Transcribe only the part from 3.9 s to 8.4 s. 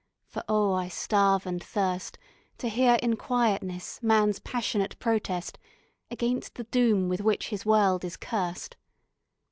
man's passionate protest Against the doom with which his world is